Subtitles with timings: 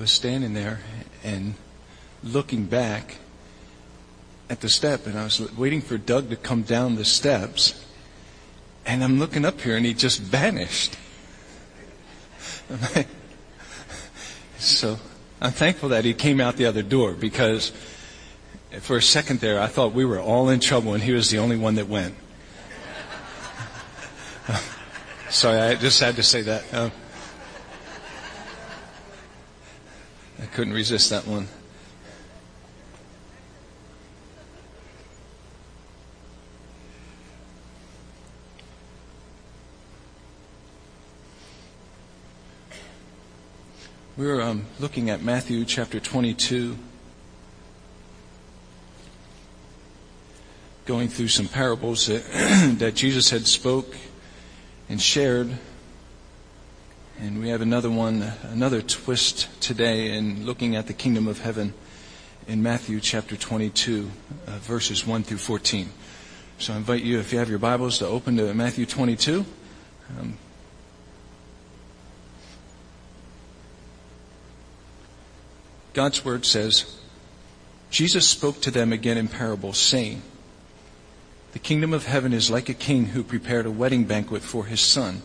[0.00, 0.80] was standing there
[1.22, 1.54] and
[2.24, 3.18] looking back
[4.48, 7.84] at the step, and I was waiting for Doug to come down the steps,
[8.86, 10.96] and I'm looking up here, and he just vanished.
[14.58, 14.98] so
[15.40, 17.70] I'm thankful that he came out the other door because
[18.80, 21.38] for a second there, I thought we were all in trouble, and he was the
[21.38, 22.14] only one that went.
[25.28, 26.64] Sorry, I just had to say that.
[26.72, 26.88] Uh,
[30.60, 31.48] couldn't resist that one.
[44.18, 46.76] We were um, looking at Matthew chapter 22,
[50.84, 52.22] going through some parables that,
[52.80, 53.96] that Jesus had spoke
[54.90, 55.56] and shared
[57.20, 61.74] and we have another one, another twist today in looking at the kingdom of heaven
[62.48, 64.10] in Matthew chapter 22,
[64.46, 65.90] uh, verses 1 through 14.
[66.58, 69.44] So I invite you, if you have your Bibles, to open to Matthew 22.
[70.18, 70.38] Um,
[75.92, 76.96] God's word says,
[77.90, 80.22] Jesus spoke to them again in parables, saying,
[81.52, 84.80] The kingdom of heaven is like a king who prepared a wedding banquet for his
[84.80, 85.20] son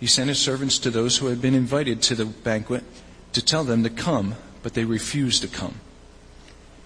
[0.00, 2.84] he sent his servants to those who had been invited to the banquet
[3.32, 5.80] to tell them to come, but they refused to come.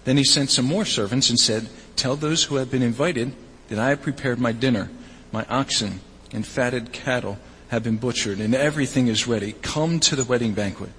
[0.03, 3.33] Then he sent some more servants and said, Tell those who have been invited
[3.69, 4.89] that I have prepared my dinner.
[5.31, 7.37] My oxen and fatted cattle
[7.69, 9.53] have been butchered, and everything is ready.
[9.61, 10.91] Come to the wedding banquet.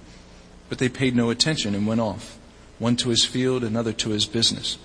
[0.68, 2.38] But they paid no attention and went off,
[2.78, 4.78] one to his field, another to his business.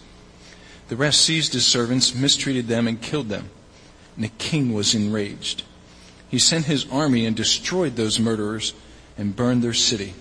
[0.90, 3.50] The rest seized his servants, mistreated them, and killed them.
[4.16, 5.64] And the king was enraged
[6.30, 8.74] he sent his army and destroyed those murderers
[9.18, 10.14] and burned their city.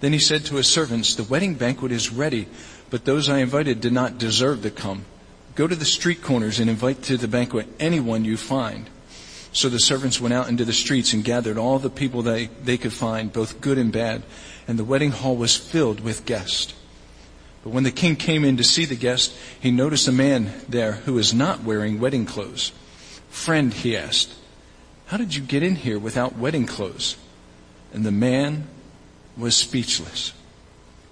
[0.00, 2.46] Then he said to his servants, The wedding banquet is ready,
[2.90, 5.06] but those I invited did not deserve to come.
[5.54, 8.90] Go to the street corners and invite to the banquet anyone you find.
[9.52, 12.76] So the servants went out into the streets and gathered all the people they, they
[12.76, 14.24] could find, both good and bad,
[14.66, 16.74] and the wedding hall was filled with guests.
[17.62, 20.92] But when the king came in to see the guests, he noticed a man there
[20.92, 22.72] who was not wearing wedding clothes.
[23.30, 24.34] Friend, he asked,
[25.06, 27.16] how did you get in here without wedding clothes?
[27.92, 28.66] And the man
[29.36, 30.32] was speechless.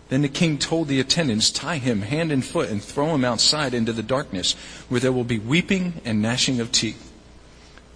[0.08, 3.74] Then the king told the attendants, Tie him hand and foot and throw him outside
[3.74, 4.54] into the darkness,
[4.88, 7.12] where there will be weeping and gnashing of teeth.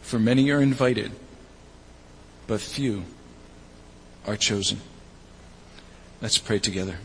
[0.03, 1.13] For many are invited,
[2.47, 3.05] but few
[4.27, 4.81] are chosen.
[6.23, 6.97] Let's pray together.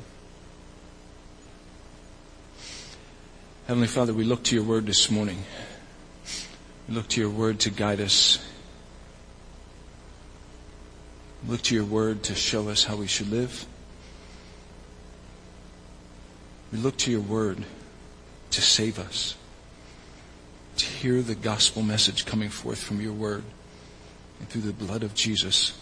[3.68, 5.44] Heavenly Father, we look to your word this morning.
[6.88, 8.40] We look to your word to guide us
[11.48, 13.66] look to your word to show us how we should live.
[16.72, 17.64] We look to your word
[18.52, 19.36] to save us,
[20.78, 23.44] to hear the gospel message coming forth from your word
[24.40, 25.78] and through the blood of Jesus.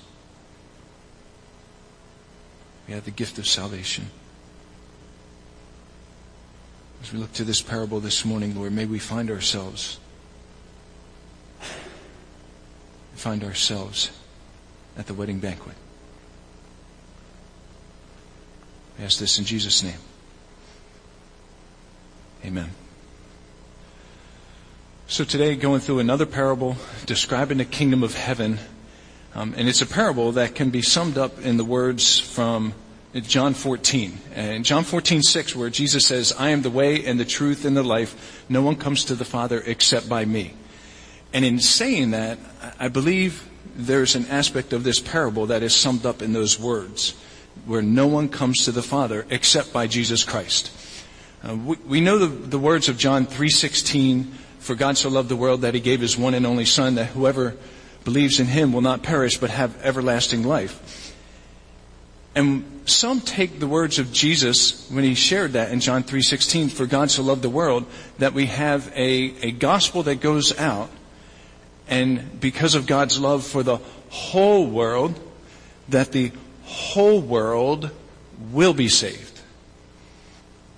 [2.87, 4.07] We have the gift of salvation.
[7.03, 9.99] As we look to this parable this morning, Lord, may we find ourselves,
[13.15, 14.11] find ourselves
[14.99, 15.75] at the wedding banquet.
[19.01, 19.97] Ask this in Jesus' name.
[22.45, 22.69] Amen.
[25.07, 28.59] So today, going through another parable describing the kingdom of heaven,
[29.33, 32.73] um, and it's a parable that can be summed up in the words from
[33.13, 34.19] John 14.
[34.35, 37.75] And John 14, 6, where Jesus says, I am the way and the truth and
[37.75, 38.45] the life.
[38.49, 40.53] No one comes to the Father except by me.
[41.33, 42.37] And in saying that,
[42.79, 43.48] I believe
[43.85, 47.15] there's an aspect of this parable that is summed up in those words,
[47.65, 50.71] where no one comes to the Father except by Jesus Christ.
[51.47, 54.27] Uh, we, we, know the, the words of John 3:16,
[54.59, 57.07] "For God so loved the world that He gave His one and only Son, that
[57.07, 57.55] whoever
[58.03, 61.13] believes in Him will not perish but have everlasting life."
[62.35, 66.85] And some take the words of Jesus when He shared that in John 3:16, "For
[66.85, 67.85] God so loved the world,"
[68.17, 70.89] that we have a, a gospel that goes out
[71.89, 73.77] and because of God's love for the
[74.09, 75.19] whole world,
[75.89, 76.31] that the
[76.63, 77.89] whole world
[78.51, 79.41] will be saved.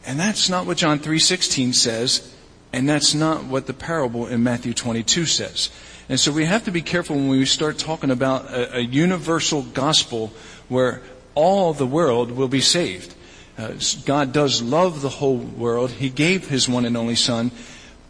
[0.06, 2.34] And that's not what John 3:16 says,
[2.74, 5.70] and that's not what the parable in Matthew 22 says.
[6.08, 9.62] And so we have to be careful when we start talking about a, a universal
[9.62, 10.32] gospel
[10.70, 11.02] where
[11.36, 13.14] all the world will be saved.
[13.58, 13.74] Uh,
[14.06, 15.92] God does love the whole world.
[15.92, 17.52] He gave His one and only Son,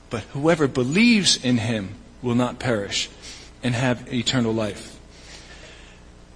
[0.10, 3.10] but whoever believes in Him will not perish
[3.64, 4.98] and have eternal life.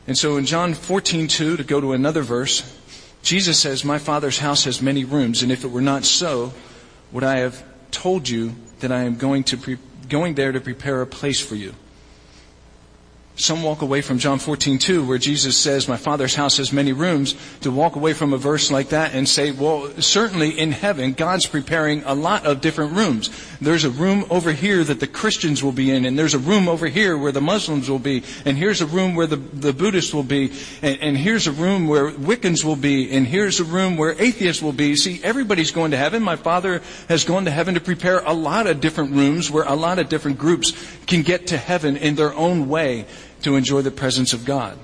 [0.08, 2.64] And so in John 14:2, to go to another verse,
[3.24, 6.54] Jesus says, "My Father's house has many rooms, and if it were not so,
[7.12, 9.78] would I have told you that I am going to pre-
[10.10, 11.74] going there to prepare a place for you?"
[13.38, 17.36] Some walk away from John 14:2 where Jesus says, "My Father's house has many rooms,"
[17.62, 21.46] to walk away from a verse like that and say, "Well, certainly in heaven God's
[21.46, 23.30] preparing a lot of different rooms.
[23.60, 26.70] There's a room over here that the Christians will be in, and there's a room
[26.70, 30.14] over here where the Muslims will be, and here's a room where the, the Buddhists
[30.14, 30.52] will be,
[30.82, 34.62] and, and here's a room where Wiccans will be, and here's a room where atheists
[34.62, 36.24] will be." See, everybody's going to heaven.
[36.24, 39.76] My Father has gone to heaven to prepare a lot of different rooms where a
[39.76, 40.72] lot of different groups
[41.06, 43.06] can get to heaven in their own way
[43.42, 44.78] to enjoy the presence of God.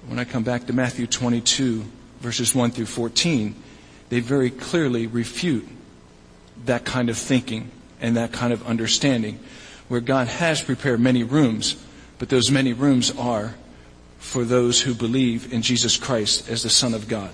[0.00, 1.84] But When I come back to Matthew 22,
[2.20, 3.54] verses 1 through 14,
[4.08, 5.68] they very clearly refute
[6.64, 7.70] that kind of thinking
[8.00, 9.40] and that kind of understanding,
[9.88, 11.76] where God has prepared many rooms,
[12.18, 13.54] but those many rooms are
[14.18, 17.30] for those who believe in Jesus Christ as the Son of God.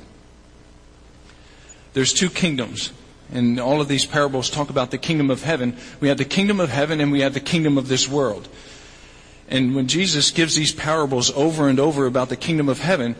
[1.95, 2.93] There's two kingdoms,
[3.33, 5.77] and all of these parables talk about the kingdom of heaven.
[6.01, 8.49] We have the kingdom of heaven and we have the kingdom of this world.
[9.49, 13.17] And when Jesus gives these parables over and over about the kingdom of heaven,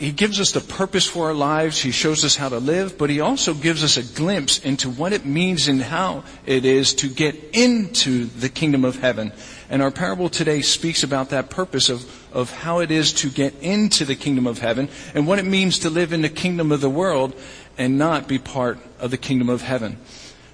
[0.00, 1.78] he gives us the purpose for our lives.
[1.78, 5.12] He shows us how to live, but he also gives us a glimpse into what
[5.12, 9.30] it means and how it is to get into the kingdom of heaven.
[9.68, 13.54] And our parable today speaks about that purpose of, of how it is to get
[13.60, 16.80] into the kingdom of heaven and what it means to live in the kingdom of
[16.80, 17.34] the world
[17.76, 19.98] and not be part of the kingdom of heaven.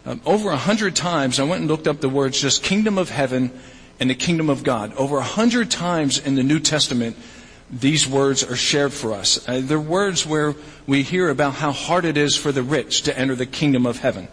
[0.04, 3.10] Um, over a hundred times, I went and looked up the words just kingdom of
[3.10, 3.52] heaven
[4.00, 4.94] and the kingdom of God.
[4.94, 7.16] Over a hundred times in the New Testament,
[7.70, 9.46] these words are shared for us.
[9.48, 10.54] Uh, they're words where
[10.86, 13.98] we hear about how hard it is for the rich to enter the kingdom of
[13.98, 14.28] heaven.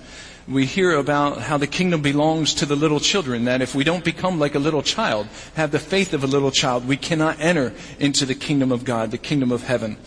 [0.48, 4.04] We hear about how the kingdom belongs to the little children, that if we don't
[4.04, 7.74] become like a little child, have the faith of a little child, we cannot enter
[7.98, 9.98] into the kingdom of God, the kingdom of heaven.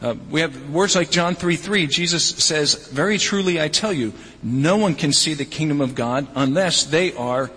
[0.00, 1.86] Uh, we have words like John 3 3.
[1.86, 4.12] Jesus says, Very truly I tell you,
[4.42, 7.50] no one can see the kingdom of God unless they are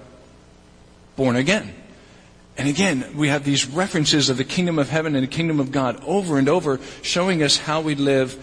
[1.18, 1.74] born again.
[2.58, 5.72] And again, we have these references of the kingdom of heaven and the kingdom of
[5.72, 8.38] God over and over, showing us how we live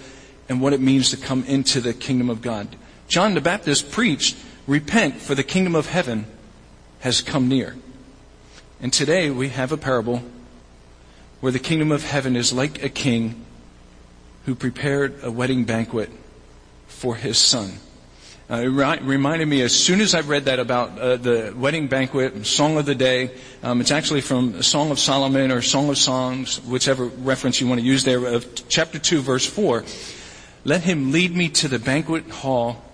[0.49, 2.77] and what it means to come into the kingdom of God.
[3.09, 4.37] John the Baptist preached,
[4.67, 6.27] Repent, for the kingdom of heaven
[7.01, 7.77] has come near.
[8.81, 10.23] And today we have a parable
[11.41, 13.45] where the kingdom of heaven is like a king
[14.47, 16.11] who prepared a wedding banquet
[16.87, 17.79] for his son.
[18.51, 18.67] Uh, it
[19.03, 22.85] reminded me as soon as I read that about uh, the wedding banquet, song of
[22.85, 23.31] the day.
[23.63, 27.81] Um, it's actually from Song of Solomon or Song of Songs, whichever reference you want
[27.81, 29.85] to use there, of chapter 2, verse 4.
[30.65, 32.85] Let him lead me to the banquet hall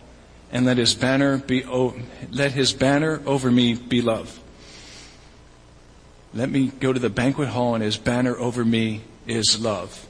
[0.52, 1.97] and let his banner be, o-
[2.31, 4.38] let his banner over me be love.
[6.32, 10.06] Let me go to the banquet hall and his banner over me is love.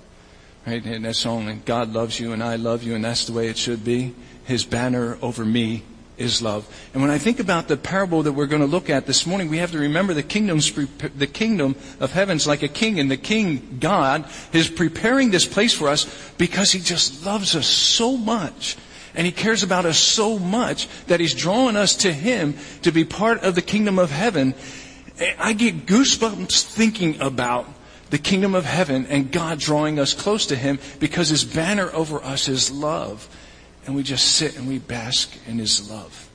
[0.67, 0.85] Right?
[0.85, 3.57] And that song, God loves you and I love you and that's the way it
[3.57, 4.15] should be.
[4.50, 5.85] His banner over me
[6.19, 6.67] is love.
[6.93, 9.49] And when I think about the parable that we're going to look at this morning,
[9.49, 13.17] we have to remember the kingdom's, the kingdom of heaven's like a king, and the
[13.17, 18.76] king, God, is preparing this place for us because he just loves us so much.
[19.14, 23.05] And he cares about us so much that he's drawing us to him to be
[23.05, 24.56] part of the kingdom of heaven.
[25.39, 27.69] I get goosebumps thinking about
[28.10, 32.20] the kingdom of heaven and God drawing us close to him because his banner over
[32.25, 33.29] us is love
[33.87, 36.29] and we just sit and we bask in His love.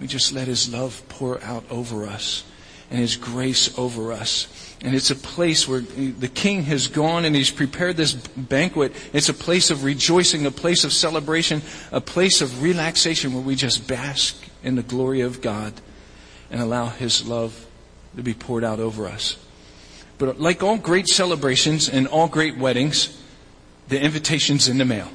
[0.00, 2.44] We just let His love pour out over us
[2.90, 4.48] and His grace over us.
[4.82, 8.92] And it's a place where the King has gone and He's prepared this banquet.
[9.12, 13.54] It's a place of rejoicing, a place of celebration, a place of relaxation where we
[13.54, 15.72] just bask in the glory of God
[16.50, 17.66] and allow His love
[18.16, 19.36] to be poured out over us.
[20.18, 23.20] But like all great celebrations and all great weddings,
[23.88, 25.08] the invitation's in the mail.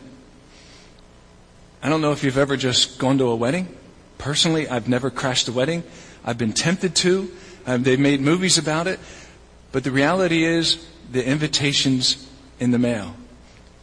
[1.81, 3.73] I don't know if you've ever just gone to a wedding.
[4.17, 5.83] Personally, I've never crashed a wedding.
[6.25, 7.31] I've been tempted to.
[7.65, 8.99] Um, they've made movies about it.
[9.71, 13.15] But the reality is, the invitation's in the mail.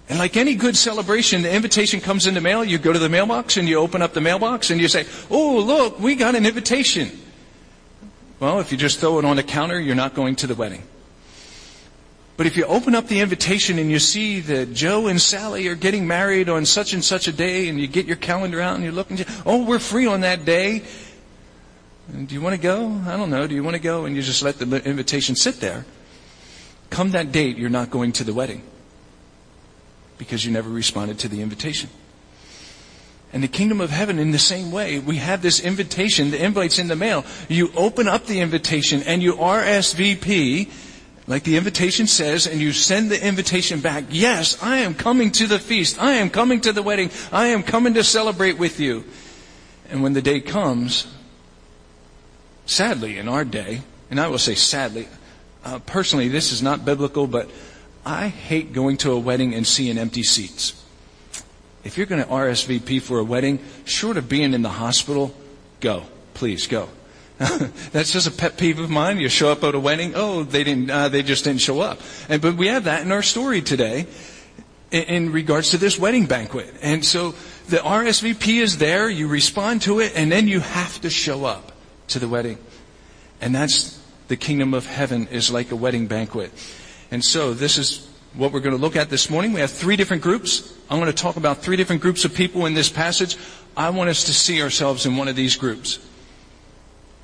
[0.08, 2.64] And like any good celebration, the invitation comes in the mail.
[2.64, 5.58] You go to the mailbox and you open up the mailbox and you say, Oh,
[5.58, 7.10] look, we got an invitation.
[8.38, 10.82] Well, if you just throw it on the counter, you're not going to the wedding.
[12.36, 15.74] But if you open up the invitation and you see that Joe and Sally are
[15.74, 18.84] getting married on such and such a day, and you get your calendar out and
[18.84, 20.82] you look and you, oh, we're free on that day.
[22.10, 23.00] Do you want to go?
[23.06, 23.46] I don't know.
[23.46, 24.04] Do you want to go?
[24.04, 25.86] And you just let the invitation sit there.
[26.90, 28.62] Come that date, you're not going to the wedding
[30.18, 31.90] because you never responded to the invitation.
[33.32, 36.78] And the kingdom of heaven in the same way, we have this invitation, the invite's
[36.78, 37.24] in the mail.
[37.48, 40.70] You open up the invitation and you RSVP
[41.26, 45.46] like the invitation says, and you send the invitation back, yes, I am coming to
[45.46, 46.00] the feast.
[46.00, 47.10] I am coming to the wedding.
[47.32, 49.04] I am coming to celebrate with you.
[49.90, 51.06] And when the day comes,
[52.64, 55.08] sadly in our day, and I will say sadly,
[55.64, 57.50] uh, personally, this is not biblical, but
[58.04, 60.80] I hate going to a wedding and seeing empty seats.
[61.82, 65.34] If you're going to RSVP for a wedding, short of being in the hospital,
[65.80, 66.04] go.
[66.34, 66.88] Please go.
[67.92, 69.18] That's just a pet peeve of mine.
[69.18, 72.00] You show up at a wedding, oh, they didn't, uh, they just didn't show up.
[72.30, 74.06] And, but we have that in our story today
[74.90, 76.72] in, in regards to this wedding banquet.
[76.80, 77.34] And so
[77.68, 81.72] the RSVP is there, you respond to it, and then you have to show up
[82.08, 82.58] to the wedding.
[83.42, 86.52] And that's the kingdom of heaven is like a wedding banquet.
[87.10, 89.52] And so this is what we're going to look at this morning.
[89.52, 90.74] We have three different groups.
[90.88, 93.36] I'm going to talk about three different groups of people in this passage.
[93.76, 95.98] I want us to see ourselves in one of these groups.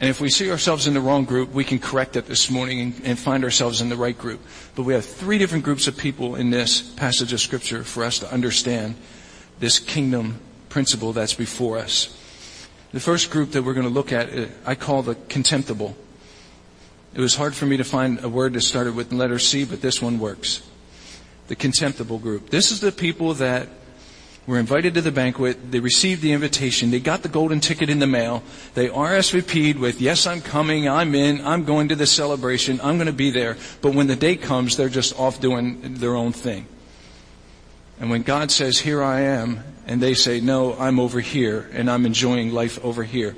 [0.02, 2.80] And if we see ourselves in the wrong group, we can correct it this morning
[2.80, 4.40] and, and, find ourselves in the right group.
[4.74, 8.18] But we have three different groups of people in this passage of Scripture for us
[8.18, 8.96] to understand
[9.60, 10.40] this kingdom
[10.70, 12.18] principle that's before us.
[12.90, 15.96] The first group that we're going to look at, uh, I call the contemptible.
[17.14, 19.64] It was hard for me to find a word that started with the letter C,
[19.64, 20.68] but this one works.
[21.46, 22.50] The contemptible group.
[22.50, 23.68] This is the people that
[24.46, 25.70] were invited to the banquet.
[25.70, 26.90] They received the invitation.
[26.90, 28.42] They got the golden ticket in the mail.
[28.74, 30.88] They RSVP'd with, yes, I'm coming.
[30.88, 31.44] I'm in.
[31.46, 32.80] I'm going to the celebration.
[32.82, 33.56] I'm going to be there.
[33.80, 36.66] But when the day comes, they're just off doing their own thing.
[38.00, 41.90] And when God says, here I am, and they say, no, I'm over here and
[41.90, 43.36] I'm enjoying life over here.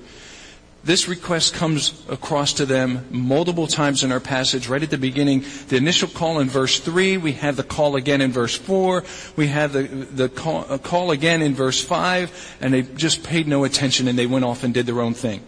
[0.85, 4.69] This request comes across to them multiple times in our passage.
[4.69, 8.21] Right at the beginning, the initial call in verse 3, we have the call again
[8.21, 9.03] in verse 4,
[9.35, 13.65] we have the, the call, call again in verse 5, and they just paid no
[13.65, 15.43] attention and they went off and did their own thing.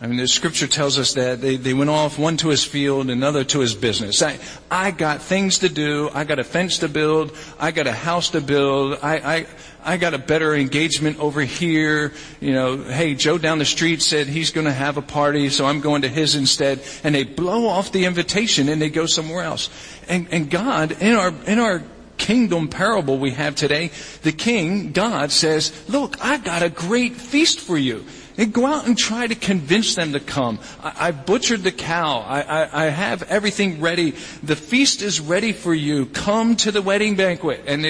[0.00, 3.10] I mean, the scripture tells us that they, they went off, one to his field,
[3.10, 4.22] another to his business.
[4.22, 4.38] I,
[4.70, 6.08] I got things to do.
[6.14, 7.36] I got a fence to build.
[7.58, 9.00] I got a house to build.
[9.02, 9.46] I, I,
[9.88, 12.12] I got a better engagement over here.
[12.40, 15.64] You know, hey, Joe down the street said he's going to have a party, so
[15.64, 16.82] I'm going to his instead.
[17.02, 19.70] And they blow off the invitation and they go somewhere else.
[20.06, 21.82] And, and God, in our, in our
[22.18, 23.90] kingdom parable we have today,
[24.24, 28.04] the king, God says, look, I've got a great feast for you.
[28.36, 30.58] And go out and try to convince them to come.
[30.82, 32.18] I, I butchered the cow.
[32.18, 34.10] I, I, I, have everything ready.
[34.42, 36.06] The feast is ready for you.
[36.06, 37.64] Come to the wedding banquet.
[37.66, 37.82] And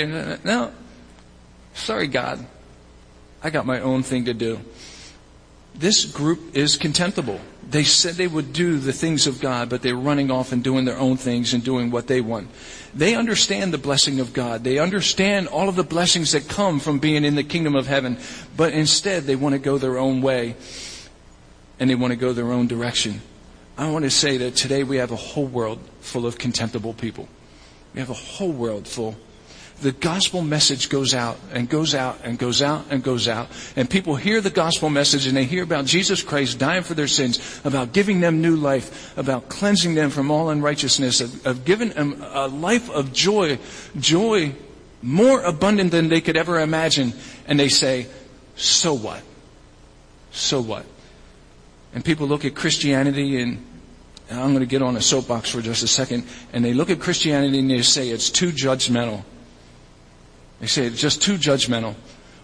[0.44, 0.72] no,
[1.78, 2.44] sorry, God.
[3.42, 4.60] I got my own thing to do.
[5.74, 7.40] This group is contemptible.
[7.70, 10.86] They said they would do the things of God, but they're running off and doing
[10.86, 12.48] their own things and doing what they want.
[12.94, 14.64] They understand the blessing of God.
[14.64, 18.18] They understand all of the blessings that come from being in the kingdom of heaven,
[18.56, 20.56] but instead they want to go their own way
[21.78, 23.20] and they want to go their own direction.
[23.76, 27.28] I want to say that today we have a whole world full of contemptible people.
[27.94, 29.14] We have a whole world full
[29.80, 33.48] the gospel message goes out and goes out and goes out and goes out.
[33.76, 37.06] And people hear the gospel message and they hear about Jesus Christ dying for their
[37.06, 41.90] sins, about giving them new life, about cleansing them from all unrighteousness, of, of giving
[41.90, 43.58] them a life of joy,
[43.98, 44.52] joy
[45.00, 47.12] more abundant than they could ever imagine.
[47.46, 48.08] And they say,
[48.56, 49.22] so what?
[50.32, 50.84] So what?
[51.94, 53.64] And people look at Christianity and
[54.28, 56.24] I'm going to get on a soapbox for just a second.
[56.52, 59.22] And they look at Christianity and they say it's too judgmental.
[60.60, 61.94] They say it's just too judgmental.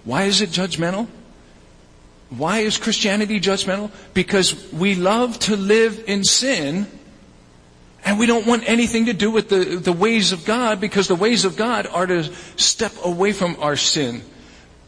[0.04, 1.09] Why is it judgmental?
[2.30, 3.90] Why is Christianity judgmental?
[4.12, 6.87] Because we love to live in sin
[8.04, 11.14] and we don't want anything to do with the, the ways of God because the
[11.14, 12.25] ways of God are to
[12.56, 14.23] step away from our sin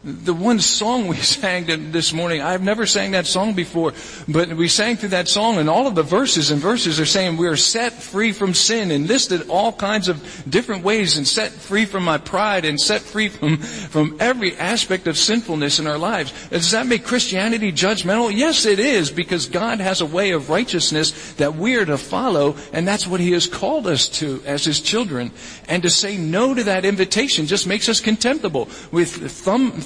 [0.07, 3.93] the one song we sang this morning, I've never sang that song before,
[4.27, 7.35] but we sang through that song and all of the verses and verses are saying
[7.35, 11.51] we are set free from sin and listed all kinds of different ways and set
[11.51, 15.97] free from my pride and set free from, from every aspect of sinfulness in our
[15.97, 16.31] lives.
[16.49, 18.33] Does that make Christianity judgmental?
[18.33, 22.55] Yes, it is because God has a way of righteousness that we are to follow
[22.71, 25.31] and that's what He has called us to as His children.
[25.67, 29.81] And to say no to that invitation just makes us contemptible with thumb,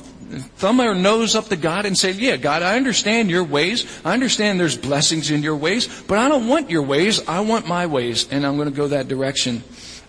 [0.57, 3.85] thumb our nose up to God and say, yeah, God, I understand your ways.
[4.05, 7.27] I understand there's blessings in your ways, but I don't want your ways.
[7.27, 9.63] I want my ways, and I'm going to go that direction.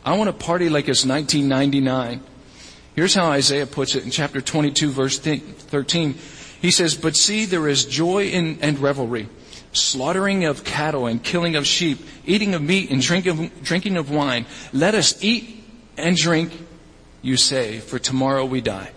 [0.05, 2.23] I want to party like it's 1999.
[2.95, 6.15] Here's how Isaiah puts it in chapter 22 verse 13.
[6.61, 9.29] He says, but see, there is joy in, and revelry,
[9.73, 14.47] slaughtering of cattle and killing of sheep, eating of meat and drinking, drinking of wine.
[14.73, 15.65] Let us eat
[15.97, 16.53] and drink,
[17.21, 18.93] you say, for tomorrow we die.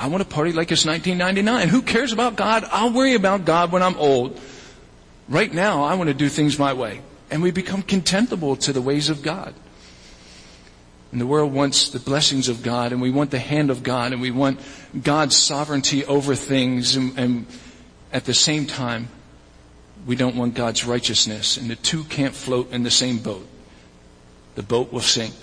[0.00, 1.68] I want to party like it's 1999.
[1.68, 2.66] Who cares about God?
[2.72, 4.40] I'll worry about God when I'm old.
[5.28, 7.02] Right now, I want to do things my way.
[7.30, 9.54] and we become contemptible to the ways of God.
[11.12, 14.12] And the world wants the blessings of God, and we want the hand of God,
[14.12, 14.60] and we want
[15.00, 17.46] God's sovereignty over things, and, and
[18.12, 19.08] at the same time,
[20.06, 23.46] we don't want God's righteousness, and the two can't float in the same boat.
[24.54, 25.34] The boat will sink.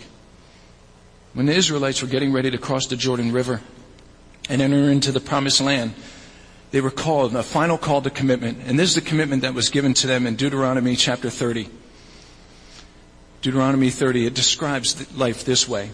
[1.33, 3.61] When the Israelites were getting ready to cross the Jordan River
[4.49, 5.93] and enter into the promised land,
[6.71, 8.59] they were called, a final call to commitment.
[8.65, 11.69] And this is the commitment that was given to them in Deuteronomy chapter 30.
[13.41, 15.91] Deuteronomy 30, it describes life this way.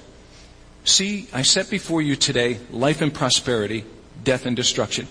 [0.85, 3.85] See, I set before you today life and prosperity,
[4.23, 5.07] death and destruction.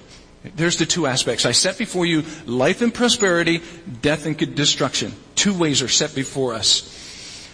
[0.57, 1.47] There's the two aspects.
[1.47, 3.63] I set before you life and prosperity,
[4.01, 5.15] death and destruction.
[5.37, 7.02] Two ways are set before us.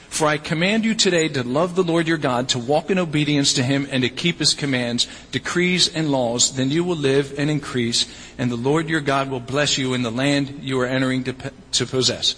[0.08, 3.52] For I command you today to love the Lord your God, to walk in obedience
[3.54, 6.56] to him, and to keep his commands, decrees, and laws.
[6.56, 8.06] Then you will live and increase,
[8.38, 11.34] and the Lord your God will bless you in the land you are entering to,
[11.72, 12.34] to possess.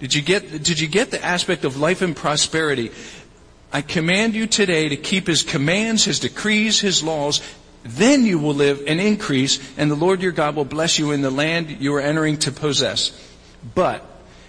[0.00, 2.90] Did you get, did you get the aspect of life and prosperity?
[3.72, 7.40] I command you today to keep his commands, his decrees, his laws.
[7.84, 11.20] Then you will live and increase, and the Lord your God will bless you in
[11.20, 13.12] the land you are entering to possess.
[13.74, 14.02] But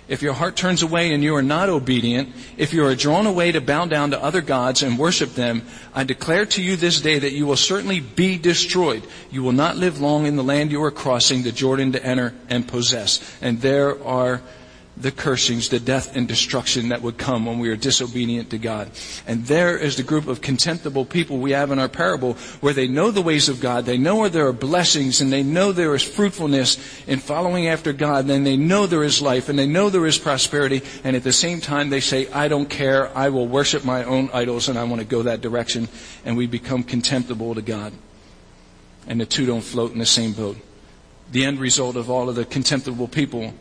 [0.07, 3.51] if your heart turns away and you are not obedient, if you are drawn away
[3.51, 7.19] to bow down to other gods and worship them, I declare to you this day
[7.19, 9.03] that you will certainly be destroyed.
[9.31, 12.33] You will not live long in the land you are crossing the Jordan to enter
[12.49, 13.19] and possess.
[13.41, 14.41] And there are
[14.99, 18.89] the cursings, the death and destruction that would come when we are disobedient to God.
[19.27, 22.87] And there is the group of contemptible people we have in our parable where they
[22.87, 25.93] know the ways of God, they know where there are blessings, and they know there
[25.93, 29.89] is fruitfulness in following after God, and they know there is life, and they know
[29.89, 33.47] there is prosperity, and at the same time they say, I don't care, I will
[33.47, 35.89] worship my own idols, and I want to go that direction,
[36.25, 37.93] and we become contemptible to God.
[39.05, 40.57] And the two don't float in the same boat.
[41.31, 43.53] The end result of all of the contemptible people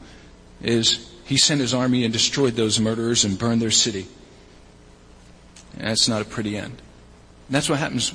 [0.62, 4.07] is he sent his army and destroyed those murderers and burned their city.
[5.77, 6.81] that's not a pretty end.
[7.47, 8.12] And that's what happens.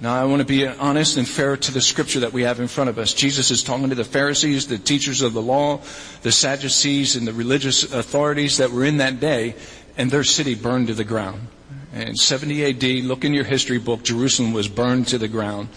[0.00, 2.68] Now, I want to be honest and fair to the scripture that we have in
[2.68, 3.14] front of us.
[3.14, 5.80] Jesus is talking to the Pharisees, the teachers of the law,
[6.22, 9.54] the Sadducees, and the religious authorities that were in that day,
[9.96, 11.46] and their city burned to the ground.
[11.94, 15.68] In 70 AD, look in your history book, Jerusalem was burned to the ground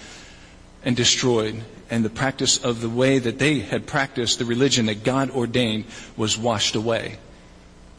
[0.83, 5.03] and destroyed and the practice of the way that they had practiced the religion that
[5.03, 7.17] God ordained was washed away.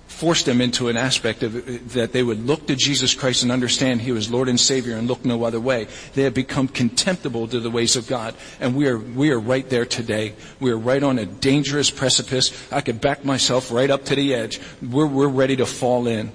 [0.06, 4.02] Forced them into an aspect of that they would look to Jesus Christ and understand
[4.02, 5.88] He was Lord and Savior and look no other way.
[6.14, 8.34] They have become contemptible to the ways of God.
[8.60, 10.34] And we are, we are right there today.
[10.58, 12.70] We are right on a dangerous precipice.
[12.72, 14.60] I could back myself right up to the edge.
[14.82, 16.32] We're, we're ready to fall in.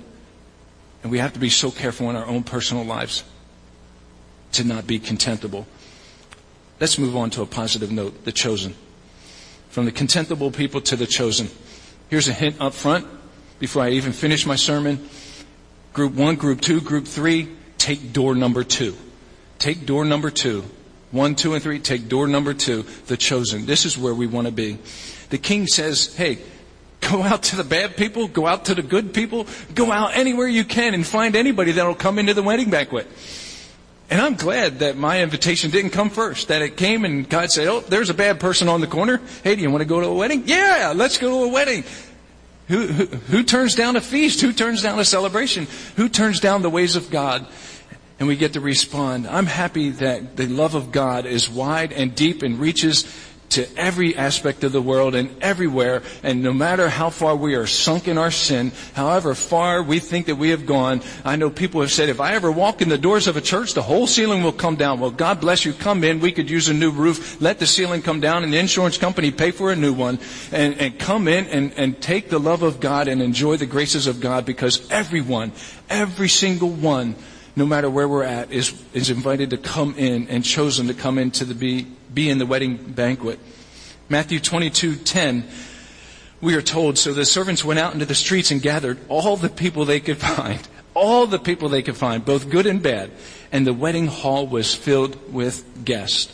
[1.03, 3.23] And we have to be so careful in our own personal lives
[4.53, 5.67] to not be contemptible.
[6.79, 8.75] Let's move on to a positive note the chosen.
[9.69, 11.49] From the contemptible people to the chosen.
[12.09, 13.07] Here's a hint up front
[13.59, 15.09] before I even finish my sermon.
[15.93, 18.95] Group one, group two, group three, take door number two.
[19.59, 20.63] Take door number two.
[21.11, 23.65] One, two, and three, take door number two, the chosen.
[23.65, 24.77] This is where we want to be.
[25.29, 26.39] The king says, hey,
[26.99, 30.47] go out to the bad people, go out to the good people, go out anywhere
[30.47, 33.07] you can and find anybody that'll come into the wedding banquet.
[34.09, 37.67] And I'm glad that my invitation didn't come first, that it came and God said,
[37.67, 39.19] Oh, there's a bad person on the corner.
[39.43, 40.43] Hey, do you want to go to a wedding?
[40.45, 41.83] Yeah, let's go to a wedding.
[42.67, 44.41] Who, who, who turns down a feast?
[44.41, 45.67] Who turns down a celebration?
[45.97, 47.47] Who turns down the ways of God?
[48.17, 49.27] And we get to respond.
[49.27, 53.03] I'm happy that the love of God is wide and deep and reaches
[53.49, 56.03] to every aspect of the world and everywhere.
[56.23, 60.25] And no matter how far we are sunk in our sin, however far we think
[60.25, 62.97] that we have gone, I know people have said, if I ever walk in the
[62.97, 64.99] doors of a church, the whole ceiling will come down.
[64.99, 65.73] Well, God bless you.
[65.73, 66.19] Come in.
[66.19, 67.39] We could use a new roof.
[67.41, 70.19] Let the ceiling come down and the insurance company pay for a new one
[70.51, 74.07] and, and come in and, and take the love of God and enjoy the graces
[74.07, 75.51] of God because everyone,
[75.89, 77.15] every single one,
[77.55, 81.17] no matter where we're at, is, is invited to come in and chosen to come
[81.17, 83.39] into the be, be in the wedding banquet.
[84.09, 85.47] Matthew 22, 10,
[86.41, 89.49] we are told, so the servants went out into the streets and gathered all the
[89.49, 90.59] people they could find,
[90.93, 93.11] all the people they could find, both good and bad,
[93.51, 96.31] and the wedding hall was filled with guests.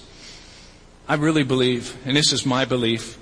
[1.07, 3.17] I really believe, and this is my belief,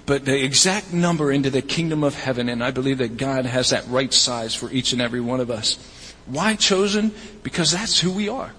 [0.08, 2.50] But the exact number into the kingdom of heaven.
[2.50, 5.52] And I believe that God has that right size for each and every one of
[5.52, 5.78] us.
[6.26, 7.14] Why chosen?
[7.44, 8.54] Because that's who we are.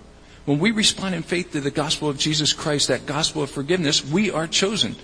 [0.45, 4.05] When we respond in faith to the gospel of Jesus Christ, that gospel of forgiveness,
[4.05, 4.95] we are chosen.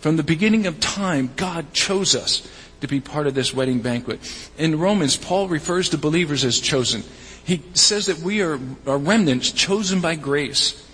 [0.00, 2.48] From the beginning of time, God chose us
[2.80, 4.20] to be part of this wedding banquet.
[4.56, 7.04] In Romans, Paul refers to believers as chosen.
[7.44, 10.86] He says that we are, are remnants chosen by grace.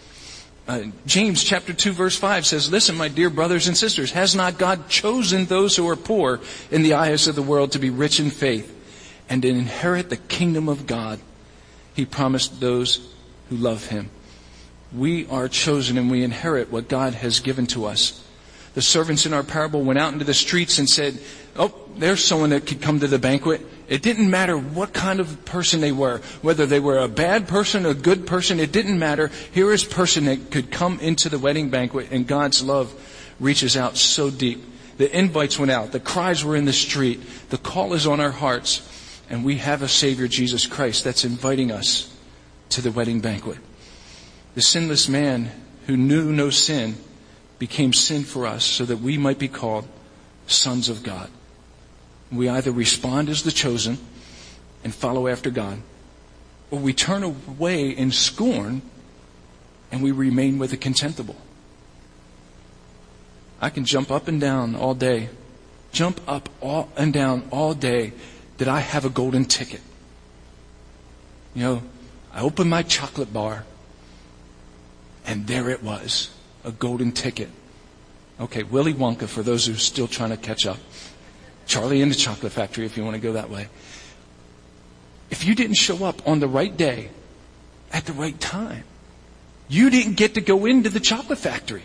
[0.66, 4.59] Uh, James chapter 2 verse 5 says, Listen, my dear brothers and sisters, has not
[4.59, 6.40] God chosen those who are poor
[6.73, 8.73] in the eyes of the world to be rich in faith
[9.29, 11.21] and to inherit the kingdom of God?
[11.95, 13.14] He promised those
[13.49, 14.11] who love him.
[14.92, 18.26] We are chosen and we inherit what God has given to us
[18.77, 21.19] the servants in our parable went out into the streets and said,
[21.57, 23.62] Oh, there's someone that could come to the banquet.
[23.89, 27.87] It didn't matter what kind of person they were, whether they were a bad person,
[27.87, 29.31] a good person, it didn't matter.
[29.53, 32.93] Here is a person that could come into the wedding banquet and God's love
[33.41, 34.62] reaches out so deep.
[34.99, 35.93] The invites went out.
[35.93, 37.23] The cries were in the street.
[37.49, 38.87] The call is on our hearts.
[39.31, 42.15] And we have a Savior, Jesus Christ, that's inviting us
[42.71, 43.57] to the wedding banquet.
[44.55, 45.51] The sinless man
[45.87, 46.97] who knew no sin
[47.59, 49.87] became sin for us so that we might be called
[50.47, 51.31] sons of God.
[52.31, 53.99] We either respond as the chosen
[54.85, 55.79] and follow after God,
[56.71, 58.83] or we turn away in scorn
[59.90, 61.37] and we remain with the contemptible.
[63.61, 65.31] I can jump up and down all day,
[65.92, 68.12] jump up all and down all day
[68.59, 69.81] that I have a golden ticket.
[71.55, 71.83] You know,
[72.33, 73.64] I opened my chocolate bar
[75.25, 76.31] and there it was
[76.67, 77.49] a golden ticket.
[78.39, 80.77] Okay, Willy Wonka for those who are still trying to catch up.
[81.67, 83.69] Charlie in the Chocolate Factory if you want to go that way.
[85.31, 87.11] If you didn't show up on the right day,
[87.93, 88.85] at the right time,
[89.69, 91.83] you didn't get to go into the chocolate factory.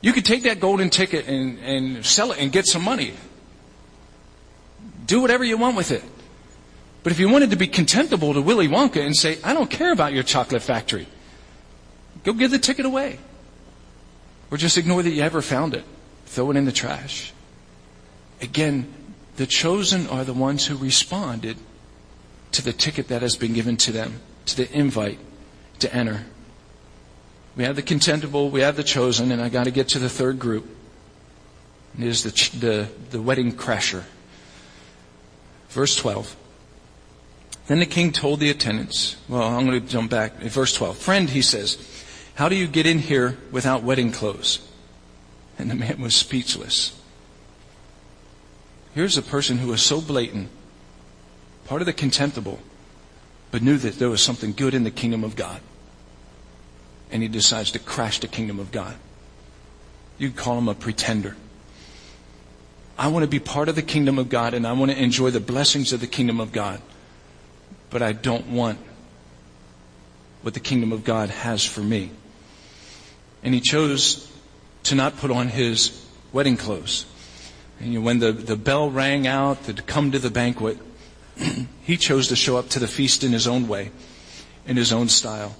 [0.00, 3.14] You could take that golden ticket and, and sell it and get some money.
[5.06, 6.02] Do whatever you want with it.
[7.02, 9.92] But if you wanted to be contemptible to Willy Wonka and say, I don't care
[9.92, 11.06] about your chocolate factory,
[12.24, 13.18] Go give the ticket away.
[14.50, 15.84] Or just ignore that you ever found it.
[16.26, 17.32] Throw it in the trash.
[18.40, 18.92] Again,
[19.36, 21.56] the chosen are the ones who responded
[22.52, 25.18] to the ticket that has been given to them, to the invite
[25.78, 26.24] to enter.
[27.56, 30.08] We have the contemptible, we have the chosen, and I got to get to the
[30.08, 30.66] third group.
[31.98, 34.04] It is the, the, the wedding crasher.
[35.68, 36.36] Verse 12.
[37.66, 40.36] Then the king told the attendants, well, I'm going to jump back.
[40.36, 40.96] Verse 12.
[40.96, 41.76] Friend, he says,
[42.34, 44.66] how do you get in here without wedding clothes?
[45.58, 46.98] And the man was speechless.
[48.94, 50.48] Here's a person who was so blatant,
[51.66, 52.60] part of the contemptible,
[53.50, 55.60] but knew that there was something good in the kingdom of God.
[57.10, 58.96] And he decides to crash the kingdom of God.
[60.16, 61.36] You'd call him a pretender.
[62.96, 65.30] I want to be part of the kingdom of God and I want to enjoy
[65.30, 66.80] the blessings of the kingdom of God.
[67.90, 68.78] But I don't want
[70.40, 72.10] what the kingdom of God has for me
[73.42, 74.30] and he chose
[74.84, 77.06] to not put on his wedding clothes.
[77.80, 80.78] And when the, the bell rang out to come to the banquet,
[81.82, 83.90] he chose to show up to the feast in his own way,
[84.66, 85.56] in his own style.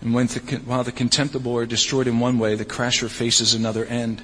[0.00, 4.22] And the, while the contemptible are destroyed in one way, the crasher faces another end.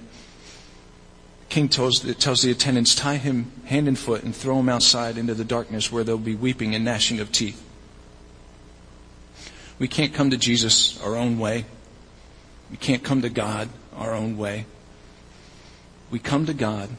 [1.48, 5.34] king tells, tells the attendants, tie him hand and foot and throw him outside into
[5.34, 7.62] the darkness where there'll be weeping and gnashing of teeth.
[9.78, 11.64] We can't come to Jesus our own way.
[12.70, 14.66] We can't come to God our own way.
[16.10, 16.90] We come to God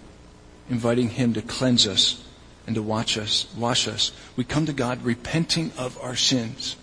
[0.70, 2.24] inviting Him to cleanse us
[2.68, 4.12] and to watch us, wash us.
[4.36, 6.76] We come to God repenting of our sins.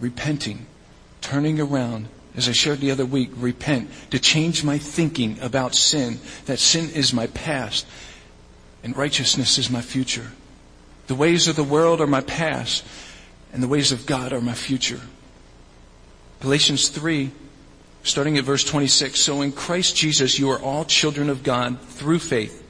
[0.00, 0.66] Repenting.
[1.20, 2.08] Turning around.
[2.36, 3.90] As I shared the other week, repent.
[4.10, 6.18] To change my thinking about sin.
[6.46, 7.86] That sin is my past
[8.84, 10.32] and righteousness is my future.
[11.06, 12.84] The ways of the world are my past
[13.54, 15.00] and the ways of God are my future.
[16.40, 17.30] Galatians 3
[18.02, 19.18] starting at verse 26.
[19.18, 22.60] So in Christ Jesus, you are all children of God through faith.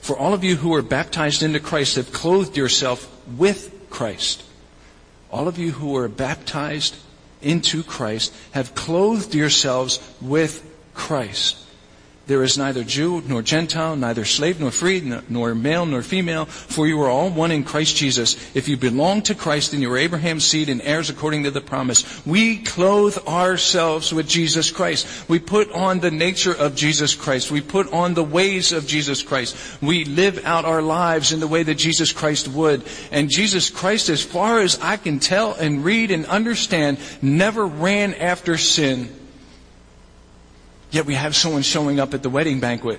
[0.00, 4.44] For all of you who are baptized into Christ have clothed yourself with Christ.
[5.30, 6.96] All of you who are baptized
[7.40, 10.62] into Christ have clothed yourselves with
[10.94, 11.56] Christ.
[12.26, 16.88] There is neither Jew nor Gentile, neither slave nor free, nor male nor female, for
[16.88, 18.36] you are all one in Christ Jesus.
[18.52, 21.60] If you belong to Christ, then you are Abraham's seed and heirs according to the
[21.60, 22.26] promise.
[22.26, 25.28] We clothe ourselves with Jesus Christ.
[25.28, 27.52] We put on the nature of Jesus Christ.
[27.52, 29.80] We put on the ways of Jesus Christ.
[29.80, 32.82] We live out our lives in the way that Jesus Christ would.
[33.12, 38.14] And Jesus Christ, as far as I can tell and read and understand, never ran
[38.14, 39.10] after sin.
[40.96, 42.98] Yet we have someone showing up at the wedding banquet.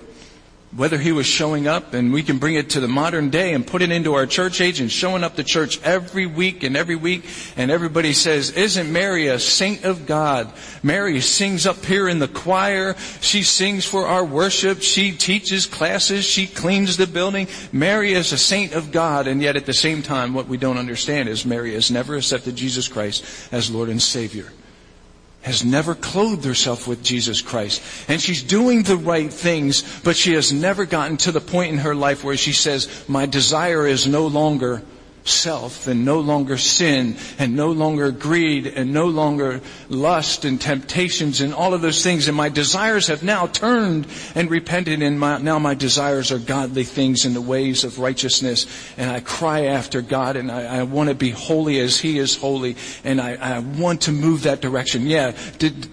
[0.76, 3.66] Whether he was showing up and we can bring it to the modern day and
[3.66, 6.96] put it into our church age and showing up to church every week and every
[6.96, 10.54] week and everybody says, isn't Mary a saint of God?
[10.84, 12.96] Mary sings up here in the choir.
[13.20, 14.84] She sings for our worship.
[14.84, 16.24] She teaches classes.
[16.24, 17.48] She cleans the building.
[17.72, 19.26] Mary is a saint of God.
[19.26, 22.56] And yet at the same time, what we don't understand is Mary has never accepted
[22.56, 24.52] Jesus Christ as Lord and Savior
[25.42, 27.82] has never clothed herself with Jesus Christ.
[28.08, 31.80] And she's doing the right things, but she has never gotten to the point in
[31.80, 34.82] her life where she says, my desire is no longer
[35.28, 41.42] self and no longer sin and no longer greed and no longer lust and temptations
[41.42, 42.28] and all of those things.
[42.28, 46.84] And my desires have now turned and repented and my, now my desires are godly
[46.84, 48.66] things in the ways of righteousness.
[48.98, 52.36] And I cry after God and I, I want to be holy as He is
[52.36, 55.08] holy and I, I want to move that direction.
[55.08, 55.34] Yeah.
[55.58, 55.88] Did,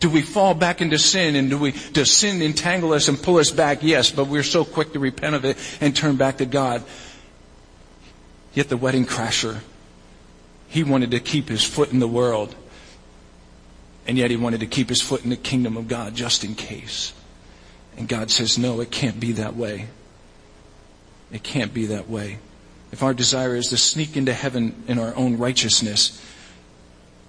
[0.00, 3.36] do we fall back into sin and do we, does sin entangle us and pull
[3.36, 3.82] us back?
[3.82, 6.82] Yes, but we're so quick to repent of it and turn back to God.
[8.54, 9.60] Yet the wedding crasher,
[10.68, 12.54] he wanted to keep his foot in the world.
[14.06, 16.54] And yet he wanted to keep his foot in the kingdom of God just in
[16.54, 17.12] case.
[17.96, 19.86] And God says, no, it can't be that way.
[21.32, 22.38] It can't be that way.
[22.92, 26.20] If our desire is to sneak into heaven in our own righteousness,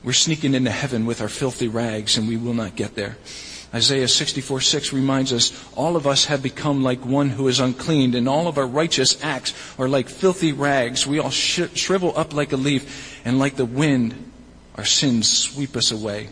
[0.03, 3.17] we're sneaking into heaven with our filthy rags and we will not get there.
[3.73, 8.15] Isaiah 64 6 reminds us, all of us have become like one who is unclean,
[8.15, 11.07] and all of our righteous acts are like filthy rags.
[11.07, 14.31] We all sh- shrivel up like a leaf, and like the wind,
[14.75, 16.29] our sins sweep us away.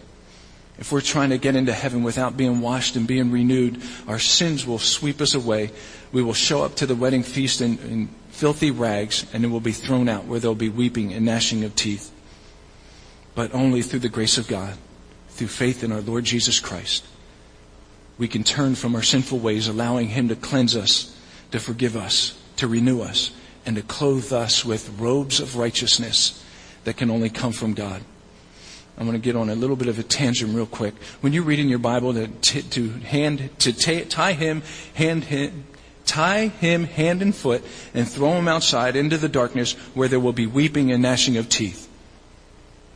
[0.79, 4.65] If we're trying to get into heaven without being washed and being renewed, our sins
[4.65, 5.71] will sweep us away.
[6.11, 9.59] We will show up to the wedding feast in, in filthy rags, and it will
[9.61, 12.11] be thrown out where there'll be weeping and gnashing of teeth.
[13.33, 14.77] But only through the grace of God,
[15.29, 17.05] through faith in our Lord Jesus Christ
[18.19, 21.17] we can turn from our sinful ways, allowing Him to cleanse us,
[21.51, 23.31] to forgive us, to renew us,
[23.65, 26.43] and to clothe us with robes of righteousness
[26.83, 28.03] that can only come from God.
[28.97, 30.93] I'm going to get on a little bit of a tangent real quick.
[31.21, 34.61] When you read in your Bible to, t- to hand to t- tie him
[34.93, 35.25] hand,
[36.05, 40.33] tie him hand and foot and throw him outside into the darkness where there will
[40.33, 41.88] be weeping and gnashing of teeth.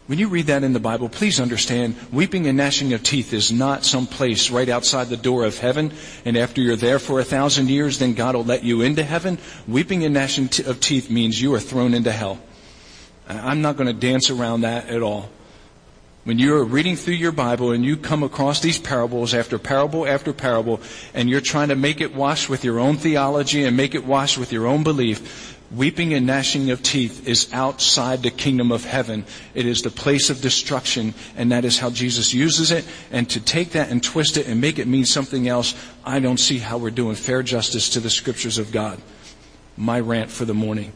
[0.05, 3.53] When you read that in the Bible, please understand, weeping and gnashing of teeth is
[3.53, 5.93] not some place right outside the door of heaven,
[6.25, 9.37] and after you're there for a thousand years, then God will let you into heaven.
[9.65, 12.39] Weeping and gnashing of teeth means you are thrown into hell.
[13.29, 15.29] I'm not going to dance around that at all.
[16.25, 20.31] When you're reading through your Bible and you come across these parables after parable after
[20.31, 20.81] parable,
[21.13, 24.37] and you're trying to make it wash with your own theology and make it wash
[24.37, 29.25] with your own belief, Weeping and gnashing of teeth is outside the kingdom of heaven.
[29.55, 32.85] It is the place of destruction, and that is how Jesus uses it.
[33.11, 35.73] And to take that and twist it and make it mean something else,
[36.05, 39.01] I don't see how we're doing fair justice to the scriptures of God.
[39.75, 40.93] My rant for the morning.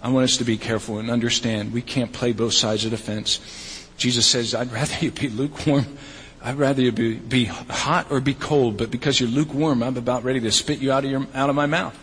[0.00, 2.96] I want us to be careful and understand we can't play both sides of the
[2.96, 3.88] fence.
[3.96, 5.98] Jesus says, I'd rather you be lukewarm.
[6.40, 10.22] I'd rather you be, be hot or be cold, but because you're lukewarm, I'm about
[10.22, 11.98] ready to spit you out of, your, out of my mouth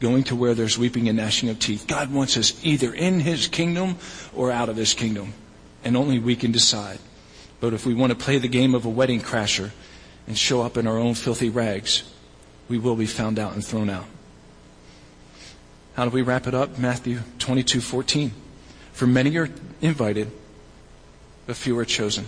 [0.00, 1.86] going to where there's weeping and gnashing of teeth.
[1.86, 3.96] God wants us either in His kingdom
[4.34, 5.34] or out of His kingdom.
[5.84, 6.98] And only we can decide.
[7.60, 9.70] But if we want to play the game of a wedding crasher
[10.26, 12.10] and show up in our own filthy rags,
[12.68, 14.06] we will be found out and thrown out.
[15.94, 16.78] How do we wrap it up?
[16.78, 18.32] Matthew 22, 14.
[18.92, 19.50] For many are
[19.82, 20.30] invited,
[21.46, 22.26] but few are chosen.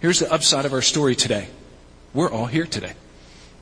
[0.00, 1.48] Here's the upside of our story today.
[2.12, 2.92] We're all here today.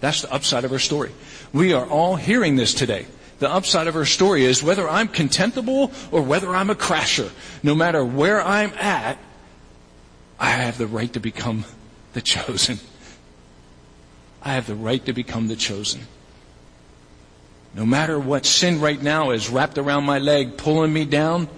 [0.01, 1.13] That's the upside of our story.
[1.53, 3.07] We are all hearing this today
[3.43, 7.31] the upside of her story is whether I'm contemptible or whether I'm a crasher,
[7.63, 9.19] no matter where I'm at,
[10.39, 11.65] I have the right to become
[12.13, 12.79] the chosen.
[14.43, 16.03] I have the right to become the chosen.
[17.75, 21.49] No matter what sin right now is wrapped around my leg, pulling me down,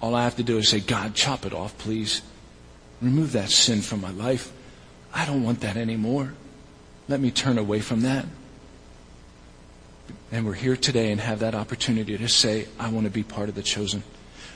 [0.00, 2.22] all I have to do is say, God, chop it off, please.
[3.02, 4.50] Remove that sin from my life.
[5.12, 6.32] I don't want that anymore.
[7.08, 8.24] Let me turn away from that.
[10.30, 13.48] And we're here today and have that opportunity to say, I want to be part
[13.48, 14.02] of the chosen.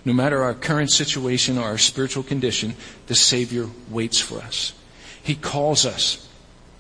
[0.05, 2.75] No matter our current situation or our spiritual condition,
[3.07, 4.75] the Savior waits for us.
[5.23, 6.29] He calls us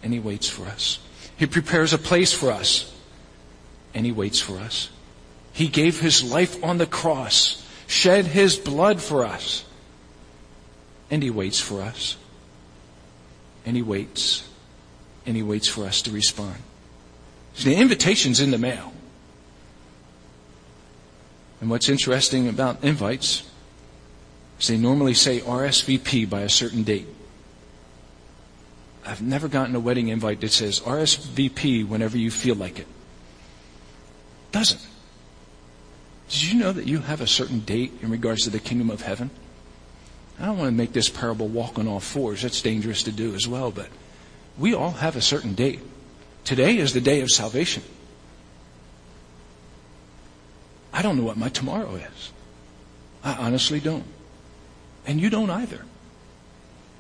[0.03, 0.99] and He waits for us.
[1.37, 2.93] He prepares a place for us
[3.95, 4.91] and He waits for us.
[5.53, 9.65] He gave His life on the cross, shed His blood for us,
[11.11, 12.17] and He waits for us.
[13.65, 14.49] And He waits,
[15.25, 16.57] and He waits for us to respond.
[17.61, 18.93] The invitation's in the mail.
[21.61, 23.49] And what's interesting about invites
[24.59, 27.07] is they normally say RSVP by a certain date.
[29.05, 32.87] I've never gotten a wedding invite that says RSVP whenever you feel like it.
[34.53, 34.81] Doesn't.
[36.29, 39.03] Did you know that you have a certain date in regards to the kingdom of
[39.03, 39.31] heaven?
[40.41, 42.43] I don't want to make this parable walk on all fours.
[42.43, 43.89] That's dangerous to do as well, but
[44.59, 45.81] we all have a certain date.
[46.45, 47.83] Today is the day of salvation.
[50.93, 52.33] I don't know what my tomorrow is.
[53.25, 54.05] I honestly don't.
[55.07, 55.85] And you don't either.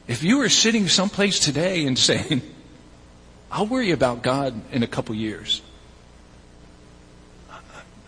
[0.08, 2.42] If you are sitting someplace today and saying,
[3.50, 5.62] I'll worry about God in a couple years.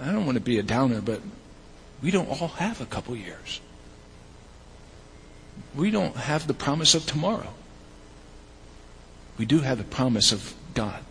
[0.01, 1.21] I don't want to be a downer, but
[2.03, 3.61] we don't all have a couple years.
[5.75, 7.55] We don't have the promise of tomorrow.
[9.39, 11.03] We do have the promise of God.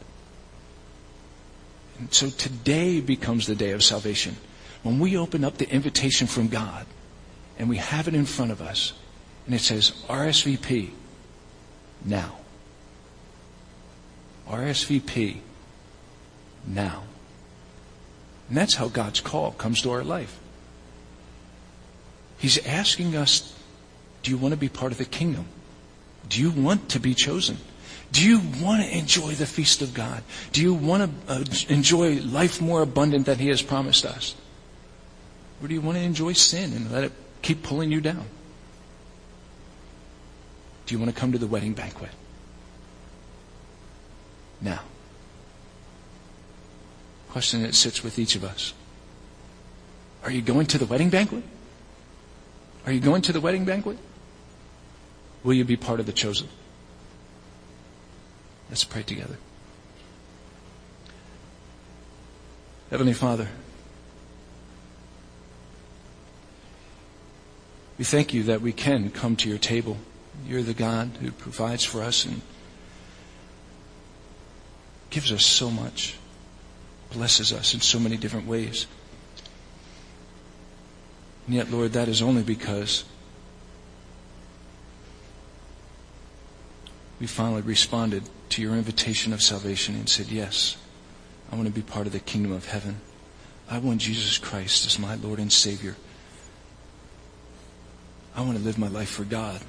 [1.99, 4.37] And so today becomes the day of salvation.
[4.81, 6.85] When we open up the invitation from God
[7.57, 8.93] and we have it in front of us
[9.45, 10.91] and it says RSVP
[12.03, 12.37] now.
[14.47, 15.37] RSVP
[16.67, 17.03] now.
[18.49, 20.39] And that's how God's call comes to our life.
[22.37, 23.57] He's asking us,
[24.21, 25.45] do you want to be part of the kingdom?
[26.27, 27.57] Do you want to be chosen?
[28.13, 30.23] Do you want to enjoy the feast of God?
[30.51, 34.35] Do you want to uh, enjoy life more abundant that He has promised us?
[35.59, 38.25] Or do you want to enjoy sin and let it keep pulling you down?
[40.85, 42.11] Do you want to come to the wedding banquet?
[44.61, 44.81] Now,
[47.29, 48.75] question that sits with each of us.
[50.23, 51.43] Are you going to the wedding banquet?
[52.85, 53.97] Are you going to the wedding banquet?
[55.43, 56.47] Will you be part of the chosen?
[58.69, 59.37] Let's pray together.
[62.89, 63.47] Heavenly Father,
[67.97, 69.97] we thank you that we can come to your table.
[70.47, 72.41] You're the God who provides for us and
[75.09, 76.17] gives us so much,
[77.11, 78.87] blesses us in so many different ways.
[81.45, 83.05] And yet, Lord, that is only because
[87.23, 90.75] we finally responded to your invitation of salvation and said, Yes,
[91.49, 92.99] I want to be part of the kingdom of heaven.
[93.69, 95.95] I want Jesus Christ as my Lord and Savior.
[98.35, 99.61] I want to live my life for God.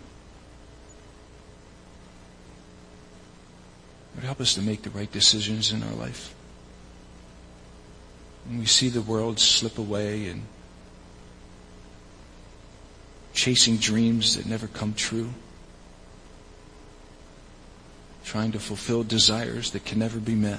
[4.17, 6.35] Lord, help us to make the right decisions in our life.
[8.49, 10.43] When we see the world slip away and
[13.33, 15.31] chasing dreams that never come true,
[18.35, 20.59] trying to fulfill desires that can never be met,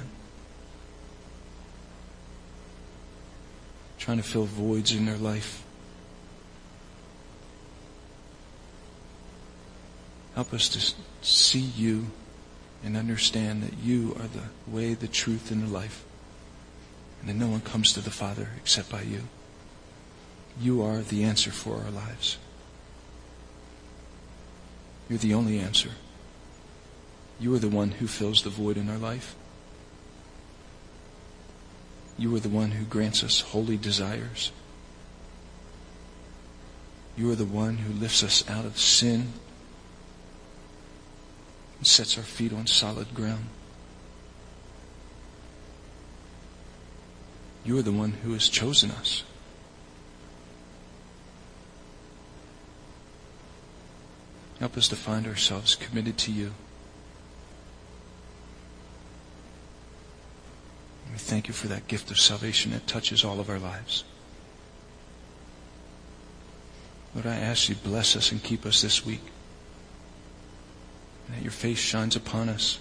[3.98, 5.62] trying to fill voids in their life.
[10.34, 12.06] Help us to see you
[12.82, 16.02] and understand that you are the way, the truth, and the life.
[17.20, 19.24] And that no one comes to the Father except by you.
[20.58, 22.38] You are the answer for our lives.
[25.10, 25.90] You're the only answer.
[27.38, 29.34] You are the one who fills the void in our life.
[32.18, 34.52] You are the one who grants us holy desires.
[37.16, 39.32] You are the one who lifts us out of sin
[41.78, 43.46] and sets our feet on solid ground.
[47.64, 49.24] You are the one who has chosen us.
[54.58, 56.52] Help us to find ourselves committed to you.
[61.16, 64.04] We thank you for that gift of salvation that touches all of our lives.
[67.14, 69.22] Lord, I ask you bless us and keep us this week.
[71.30, 72.80] That your face shines upon us.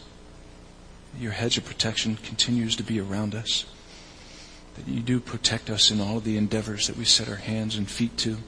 [1.14, 3.64] That your hedge of protection continues to be around us.
[4.76, 7.78] That you do protect us in all of the endeavors that we set our hands
[7.78, 8.40] and feet to.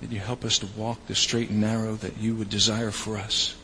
[0.00, 3.18] that you help us to walk the straight and narrow that you would desire for
[3.18, 3.54] us.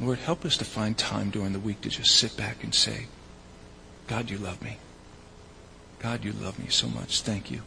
[0.00, 3.06] Lord, help us to find time during the week to just sit back and say,
[4.06, 4.78] God, you love me.
[5.98, 7.20] God, you love me so much.
[7.20, 7.60] Thank you.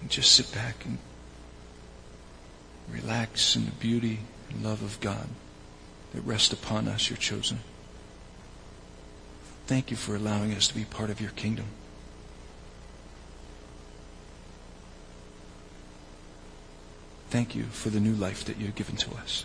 [0.00, 0.98] And just sit back and
[2.88, 5.28] relax in the beauty and love of God
[6.12, 7.58] that rests upon us, your chosen.
[9.66, 11.66] Thank you for allowing us to be part of your kingdom.
[17.30, 19.44] Thank you for the new life that you've given to us.